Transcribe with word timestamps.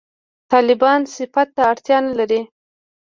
«طالبان» 0.51 1.01
صفت 1.15 1.47
ته 1.55 1.61
اړتیا 1.71 1.97
نه 2.07 2.13
لري. 2.19 2.41